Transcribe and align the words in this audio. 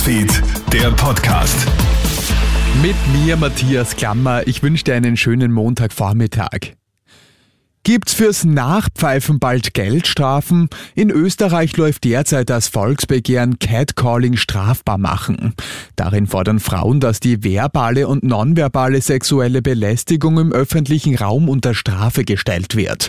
Newsfeed, 0.00 0.42
der 0.72 0.90
Podcast. 0.92 1.66
Mit 2.80 2.96
mir, 3.12 3.36
Matthias 3.36 3.96
Klammer. 3.96 4.46
Ich 4.46 4.62
wünsche 4.62 4.84
dir 4.84 4.94
einen 4.94 5.18
schönen 5.18 5.52
Montagvormittag. 5.52 6.79
Gibt's 7.90 8.14
fürs 8.14 8.44
Nachpfeifen 8.44 9.40
bald 9.40 9.74
Geldstrafen? 9.74 10.68
In 10.94 11.10
Österreich 11.10 11.76
läuft 11.76 12.04
derzeit 12.04 12.48
das 12.48 12.68
Volksbegehren 12.68 13.58
Catcalling 13.58 14.36
strafbar 14.36 14.96
machen. 14.96 15.54
Darin 15.96 16.28
fordern 16.28 16.60
Frauen, 16.60 17.00
dass 17.00 17.18
die 17.18 17.42
verbale 17.42 18.06
und 18.06 18.22
nonverbale 18.22 19.00
sexuelle 19.00 19.60
Belästigung 19.60 20.38
im 20.38 20.52
öffentlichen 20.52 21.16
Raum 21.16 21.48
unter 21.48 21.74
Strafe 21.74 22.22
gestellt 22.22 22.76
wird. 22.76 23.08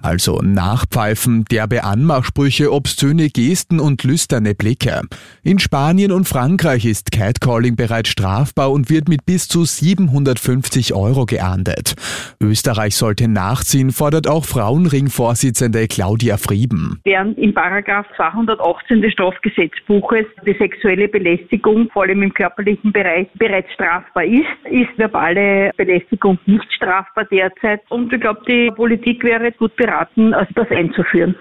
Also 0.00 0.40
Nachpfeifen, 0.42 1.44
derbe 1.44 1.84
Anmachsprüche, 1.84 2.72
obszöne 2.72 3.28
Gesten 3.28 3.78
und 3.78 4.02
lüsterne 4.02 4.54
Blicke. 4.54 5.02
In 5.44 5.60
Spanien 5.60 6.10
und 6.10 6.26
Frankreich 6.26 6.86
ist 6.86 7.12
Catcalling 7.12 7.76
bereits 7.76 8.08
strafbar 8.08 8.72
und 8.72 8.90
wird 8.90 9.08
mit 9.08 9.26
bis 9.26 9.46
zu 9.46 9.64
750 9.64 10.94
Euro 10.94 11.24
geahndet. 11.24 11.94
Österreich 12.40 12.96
sollte 12.96 13.28
nachziehen, 13.28 13.92
fordert 13.92 14.21
fordert 14.22 14.28
auch 14.28 14.44
Frauenring-Vorsitzende 14.44 15.86
Claudia 15.88 16.36
Frieben. 16.36 17.00
Während 17.04 17.38
im 17.38 17.54
Paragraph 17.54 18.06
218 18.16 19.02
des 19.02 19.12
Strafgesetzbuches 19.12 20.26
die 20.46 20.56
sexuelle 20.58 21.08
Belästigung, 21.08 21.88
vor 21.92 22.02
allem 22.02 22.22
im 22.22 22.32
körperlichen 22.32 22.92
Bereich, 22.92 23.28
bereits 23.34 23.72
strafbar 23.72 24.24
ist, 24.24 24.44
ist 24.70 24.96
verbale 24.96 25.70
Belästigung 25.76 26.38
nicht 26.46 26.72
strafbar 26.72 27.24
derzeit. 27.30 27.80
Und 27.88 28.12
ich 28.12 28.20
glaube, 28.20 28.40
die 28.48 28.70
Politik 28.74 29.24
wäre 29.24 29.52
gut 29.52 29.74
beraten, 29.76 30.34
das 30.54 30.70
einzuführen. 30.70 31.34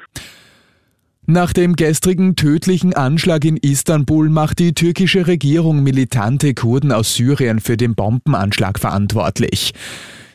Nach 1.27 1.53
dem 1.53 1.75
gestrigen 1.75 2.35
tödlichen 2.35 2.93
Anschlag 2.93 3.45
in 3.45 3.57
Istanbul 3.57 4.29
macht 4.29 4.59
die 4.59 4.73
türkische 4.73 5.27
Regierung 5.27 5.83
militante 5.83 6.53
Kurden 6.53 6.91
aus 6.91 7.15
Syrien 7.15 7.59
für 7.59 7.77
den 7.77 7.93
Bombenanschlag 7.95 8.79
verantwortlich. 8.79 9.73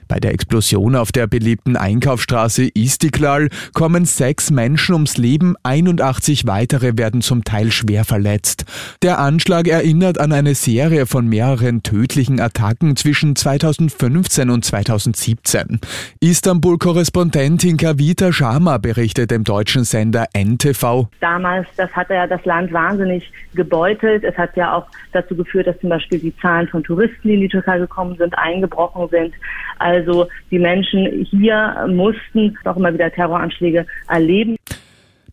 Bei 0.08 0.20
der 0.20 0.32
Explosion 0.32 0.94
auf 0.94 1.10
der 1.10 1.26
beliebten 1.26 1.76
Einkaufsstraße 1.76 2.68
Istiklal 2.74 3.48
kommen 3.74 4.04
sechs 4.04 4.50
Menschen 4.50 4.94
ums 4.94 5.16
Leben, 5.16 5.56
81 5.64 6.46
weitere 6.46 6.96
werden 6.96 7.22
zum 7.22 7.42
Teil 7.42 7.72
schwer 7.72 8.04
verletzt. 8.04 8.64
Der 9.02 9.18
Anschlag 9.18 9.66
erinnert 9.66 10.18
an 10.18 10.32
eine 10.32 10.54
Serie 10.54 11.06
von 11.06 11.26
mehreren 11.26 11.82
tödlichen 11.82 12.40
Attacken 12.40 12.94
zwischen 12.96 13.34
2015 13.34 14.50
und 14.50 14.64
2017. 14.64 15.80
Istanbul-Korrespondentin 16.20 17.76
Kavita 17.76 18.32
Sharma 18.32 18.78
berichtet 18.78 19.32
dem 19.32 19.42
deutschen 19.42 19.82
Sender 19.82 20.26
NTV. 20.34 21.08
Damals, 21.20 21.66
das 21.76 21.90
hat 21.92 22.10
ja 22.10 22.26
das 22.26 22.44
Land 22.44 22.72
wahnsinnig 22.72 23.30
gebeutelt. 23.54 24.22
Es 24.22 24.36
hat 24.36 24.56
ja 24.56 24.74
auch 24.74 24.86
dazu 25.12 25.34
geführt, 25.34 25.66
dass 25.66 25.78
zum 25.80 25.90
Beispiel 25.90 26.20
die 26.20 26.36
Zahlen 26.36 26.68
von 26.68 26.84
Touristen, 26.84 27.28
die 27.28 27.34
in 27.34 27.40
die 27.40 27.48
Türkei 27.48 27.78
gekommen 27.78 28.16
sind, 28.16 28.36
eingebrochen 28.38 29.08
sind. 29.08 29.34
Also 29.78 29.95
also 29.96 30.28
die 30.50 30.58
Menschen 30.58 31.26
hier 31.30 31.86
mussten 31.88 32.56
noch 32.64 32.76
immer 32.76 32.92
wieder 32.92 33.10
Terroranschläge 33.10 33.86
erleben. 34.08 34.55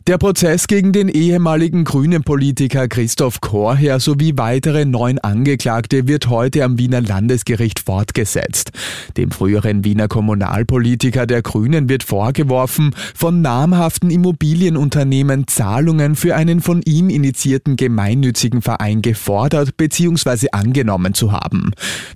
Der 0.06 0.18
Prozess 0.18 0.66
gegen 0.66 0.92
den 0.92 1.08
ehemaligen 1.08 1.84
grünen 1.84 2.24
Politiker 2.24 2.88
Christoph 2.88 3.40
Korher 3.40 4.00
sowie 4.00 4.34
weitere 4.36 4.84
neun 4.84 5.18
Angeklagte 5.18 6.06
wird 6.06 6.28
heute 6.28 6.62
am 6.62 6.76
Wiener 6.76 7.00
Landesgericht 7.00 7.80
fortgesetzt. 7.80 8.72
Dem 9.16 9.30
früheren 9.30 9.82
Wiener 9.82 10.06
Kommunalpolitiker 10.06 11.26
der 11.26 11.40
Grünen 11.40 11.88
wird 11.88 12.02
vorgeworfen, 12.02 12.94
von 13.14 13.40
namhaften 13.40 14.10
Immobilienunternehmen 14.10 15.46
Zahlungen 15.46 16.16
für 16.16 16.36
einen 16.36 16.60
von 16.60 16.82
ihm 16.82 17.08
initiierten 17.08 17.76
gemeinnützigen 17.76 18.60
Verein 18.60 19.00
gefordert 19.00 19.78
bzw. 19.78 20.48
angenommen 20.52 21.14
zu 21.14 21.32
haben. 21.32 21.70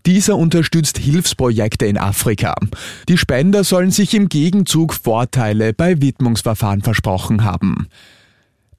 Dieser 0.05 0.37
unterstützt 0.37 0.99
Hilfsprojekte 0.99 1.87
in 1.87 1.97
Afrika. 1.97 2.55
Die 3.09 3.17
Spender 3.17 3.65
sollen 3.65 3.93
sich 3.93 4.13
im 4.13 4.29
Gegenzug 4.29 4.93
Vorteile 4.93 5.73
bei 5.73 6.03
Widmungsverfahren 6.03 6.83
versprochen 6.83 7.45
haben. 7.45 7.78
them. 7.79 7.91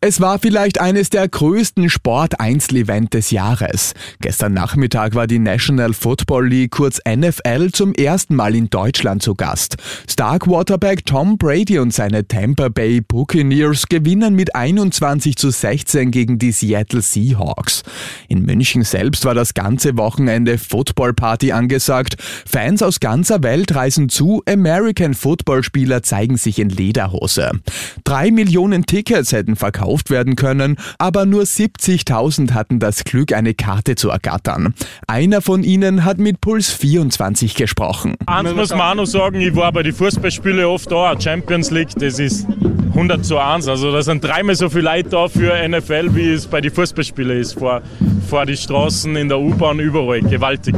Es 0.02 0.22
war 0.22 0.40
vielleicht 0.40 0.80
eines 0.80 1.10
der 1.10 1.28
größten 1.28 1.90
Sport-Einzel-Event 1.90 3.14
des 3.14 3.32
Jahres. 3.32 3.94
Gestern 4.22 4.54
Nachmittag 4.54 5.14
war 5.14 5.28
die 5.28 5.40
National 5.40 5.94
Football 5.94 6.48
League, 6.48 6.72
kurz 6.72 7.02
NFL, 7.06 7.72
zum 7.74 7.94
ersten 7.94 8.34
Mal 8.34 8.56
in 8.56 8.70
Deutschland 8.70 9.22
zu 9.22 9.36
Gast. 9.36 9.76
Star 10.10 10.40
Quarterback 10.40 11.06
Tom 11.06 11.38
Brady 11.38 11.80
und 11.80 11.94
seine 11.94 12.26
Tampa 12.26 12.70
Bay 12.70 13.02
Buccaneers 13.02 13.90
gewinnen 13.90 14.36
mit 14.36 14.56
21 14.56 15.36
zu 15.36 15.50
16 15.50 16.12
gegen 16.12 16.40
die 16.40 16.54
Seattle 16.54 17.02
Seahawks. 17.02 17.84
In 18.30 18.46
München 18.46 18.86
selbst 18.86 19.26
war 19.26 19.36
das 19.36 19.54
ganze 19.54 19.98
Wochenende 19.98 20.58
Football 20.58 21.14
Party 21.14 21.52
angesagt. 21.52 22.16
Fans 22.46 22.82
aus 22.82 23.02
ganzer 23.02 23.44
Welt 23.44 23.76
reisen 23.76 24.08
zu, 24.08 24.44
American 24.48 25.14
Football 25.14 25.62
Spieler 25.62 26.04
zeigen 26.04 26.38
sich 26.38 26.58
in 26.58 26.70
Lederhose. 26.70 27.52
Drei 28.06 28.32
Millionen 28.32 28.86
Tickets 28.86 29.34
hätten 29.34 29.58
verkauft 29.58 29.89
verkauft 29.90 30.10
werden 30.10 30.36
können, 30.36 30.78
aber 30.98 31.26
nur 31.26 31.44
70.000 31.44 32.54
hatten 32.54 32.80
das 32.80 33.04
Glück, 33.04 33.34
eine 33.34 33.54
Karte 33.54 33.96
zu 33.96 34.10
ergattern. 34.10 34.74
Einer 35.08 35.42
von 35.42 35.64
ihnen 35.64 36.06
hat 36.06 36.20
mit 36.20 36.42
Puls 36.42 36.72
24 36.72 37.56
gesprochen. 37.56 38.16
Eins 38.28 38.54
muss 38.54 38.70
man 38.70 38.82
auch 38.82 38.96
noch 38.96 39.06
sagen, 39.06 39.42
ich 39.42 39.56
war 39.56 39.72
bei 39.72 39.84
den 39.84 39.94
Fußballspielen 39.94 40.66
oft 40.66 40.92
da, 40.92 41.20
Champions 41.20 41.72
League, 41.72 41.90
das 42.00 42.20
ist 42.20 42.46
100 42.90 43.26
zu 43.26 43.38
1. 43.38 43.68
Also 43.68 43.92
da 43.92 44.02
sind 44.02 44.24
dreimal 44.24 44.56
so 44.56 44.70
viele 44.70 44.84
Leute 44.84 45.10
da 45.10 45.28
für 45.28 45.68
NFL, 45.68 46.16
wie 46.16 46.30
es 46.30 46.46
bei 46.46 46.62
den 46.62 46.72
Fußballspielen 46.72 47.40
ist, 47.40 47.54
vor, 47.54 47.82
vor 48.30 48.46
die 48.46 48.58
Straßen, 48.58 49.16
in 49.16 49.30
der 49.30 49.40
U-Bahn, 49.40 49.80
überall. 49.80 50.22
Gewaltig. 50.22 50.76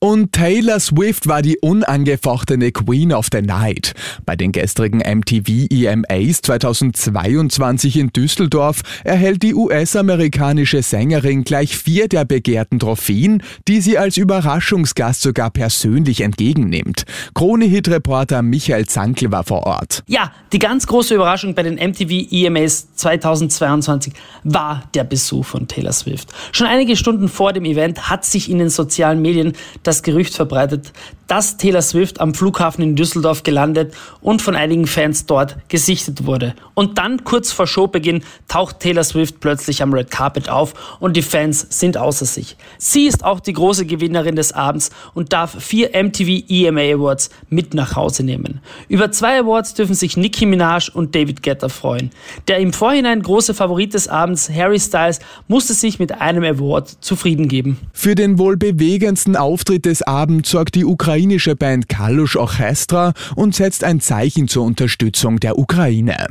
Und 0.00 0.32
Taylor 0.32 0.78
Swift 0.78 1.26
war 1.26 1.42
die 1.42 1.58
unangefochtene 1.58 2.70
Queen 2.70 3.12
of 3.12 3.26
the 3.32 3.42
Night. 3.42 3.94
Bei 4.24 4.36
den 4.36 4.52
gestrigen 4.52 4.98
MTV 4.98 5.66
EMAs 5.70 6.40
2022 6.42 7.96
in 7.96 8.10
Düsseldorf 8.10 8.82
erhält 9.02 9.42
die 9.42 9.54
US-amerikanische 9.54 10.82
Sängerin 10.82 11.42
gleich 11.42 11.76
vier 11.76 12.06
der 12.06 12.24
begehrten 12.24 12.78
Trophäen, 12.78 13.42
die 13.66 13.80
sie 13.80 13.98
als 13.98 14.16
Überraschungsgast 14.16 15.20
sogar 15.20 15.50
persönlich 15.50 16.20
entgegennimmt. 16.20 17.02
Krone-Hit-Reporter 17.34 18.42
Michael 18.42 18.86
Zankl 18.86 19.32
war 19.32 19.42
vor 19.42 19.66
Ort. 19.66 20.04
Ja, 20.06 20.30
die 20.52 20.60
ganz 20.60 20.86
große 20.86 21.16
Überraschung 21.16 21.56
bei 21.56 21.64
den 21.64 21.74
MTV 21.74 22.30
EMAs 22.30 22.94
2022 22.94 24.12
war 24.44 24.84
der 24.94 25.02
Besuch 25.02 25.44
von 25.44 25.66
Taylor 25.66 25.92
Swift. 25.92 26.28
Schon 26.52 26.68
einige 26.68 26.94
Stunden 26.94 27.28
vor 27.28 27.52
dem 27.52 27.64
Event 27.64 28.08
hat 28.08 28.24
sich 28.24 28.48
in 28.48 28.60
den 28.60 28.70
sozialen 28.70 29.20
Medien 29.20 29.54
das 29.88 30.02
Gerücht 30.02 30.34
verbreitet, 30.34 30.92
dass 31.28 31.56
Taylor 31.56 31.82
Swift 31.82 32.20
am 32.20 32.34
Flughafen 32.34 32.82
in 32.82 32.96
Düsseldorf 32.96 33.42
gelandet 33.42 33.94
und 34.20 34.42
von 34.42 34.54
einigen 34.54 34.86
Fans 34.86 35.26
dort 35.26 35.56
gesichtet 35.68 36.26
wurde. 36.26 36.54
Und 36.74 36.98
dann, 36.98 37.24
kurz 37.24 37.52
vor 37.52 37.66
Showbeginn, 37.66 38.22
taucht 38.48 38.80
Taylor 38.80 39.04
Swift 39.04 39.40
plötzlich 39.40 39.82
am 39.82 39.92
Red 39.92 40.10
Carpet 40.10 40.48
auf 40.48 40.96
und 41.00 41.16
die 41.16 41.22
Fans 41.22 41.66
sind 41.70 41.96
außer 41.96 42.24
sich. 42.24 42.56
Sie 42.78 43.06
ist 43.06 43.24
auch 43.24 43.40
die 43.40 43.52
große 43.52 43.86
Gewinnerin 43.86 44.36
des 44.36 44.52
Abends 44.52 44.90
und 45.14 45.32
darf 45.32 45.62
vier 45.62 45.90
MTV 45.90 46.44
EMA 46.48 46.80
Awards 46.80 47.30
mit 47.48 47.74
nach 47.74 47.96
Hause 47.96 48.22
nehmen. 48.24 48.60
Über 48.88 49.10
zwei 49.10 49.40
Awards 49.40 49.74
dürfen 49.74 49.94
sich 49.94 50.16
Nicki 50.16 50.46
Minaj 50.46 50.90
und 50.92 51.14
David 51.14 51.42
Guetta 51.42 51.68
freuen. 51.68 52.10
Der 52.48 52.58
im 52.58 52.72
Vorhinein 52.72 53.22
große 53.22 53.54
Favorit 53.54 53.94
des 53.94 54.08
Abends, 54.08 54.50
Harry 54.50 54.80
Styles, 54.80 55.20
musste 55.46 55.74
sich 55.74 55.98
mit 55.98 56.20
einem 56.20 56.44
Award 56.44 56.88
zufrieden 57.00 57.48
geben. 57.48 57.78
Für 57.92 58.14
den 58.14 58.38
wohl 58.38 58.56
bewegendsten 58.56 59.36
Auftritt 59.36 59.77
des 59.84 60.02
Abends 60.02 60.50
sorgt 60.50 60.74
die 60.74 60.84
ukrainische 60.84 61.56
Band 61.56 61.88
Kalush 61.88 62.36
Orchestra 62.36 63.12
und 63.36 63.54
setzt 63.54 63.84
ein 63.84 64.00
Zeichen 64.00 64.48
zur 64.48 64.64
Unterstützung 64.64 65.40
der 65.40 65.58
Ukraine. 65.58 66.28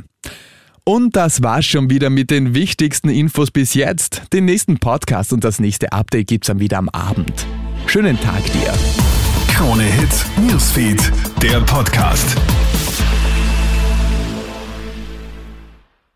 Und 0.84 1.16
das 1.16 1.42
war's 1.42 1.66
schon 1.66 1.90
wieder 1.90 2.08
mit 2.08 2.30
den 2.30 2.54
wichtigsten 2.54 3.10
Infos 3.10 3.50
bis 3.50 3.74
jetzt. 3.74 4.22
Den 4.32 4.46
nächsten 4.46 4.78
Podcast 4.78 5.32
und 5.32 5.44
das 5.44 5.58
nächste 5.58 5.92
Update 5.92 6.28
gibt's 6.28 6.46
dann 6.46 6.60
wieder 6.60 6.78
am 6.78 6.88
Abend. 6.88 7.46
Schönen 7.86 8.18
Tag 8.20 8.42
dir. 8.52 8.72
Krone 9.48 9.82
Hits, 9.82 10.24
Newsfeed, 10.40 11.12
der 11.42 11.60
Podcast. 11.60 12.36